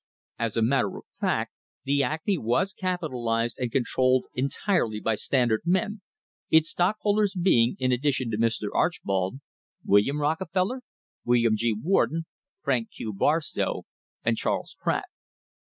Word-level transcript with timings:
As 0.39 0.57
a 0.57 0.63
matter 0.63 0.97
of 0.97 1.03
fact 1.19 1.53
the 1.83 2.01
Acme 2.01 2.39
was 2.39 2.73
capitalised 2.73 3.59
and 3.59 3.71
controlled 3.71 4.25
entirely 4.33 4.99
by 4.99 5.13
Standard 5.13 5.61
men, 5.63 6.01
its 6.49 6.69
stockholders 6.71 7.35
being, 7.39 7.75
in 7.77 7.91
addition 7.91 8.31
to 8.31 8.37
Mr. 8.39 8.69
Archbold, 8.73 9.41
William 9.85 10.19
Rockefeller, 10.19 10.81
William 11.23 11.55
G. 11.55 11.75
Warden, 11.79 12.25
Frank 12.63 12.89
Q. 12.89 13.13
Barstow, 13.13 13.83
and 14.25 14.37
Charles 14.37 14.75
Pratt. 14.81 15.05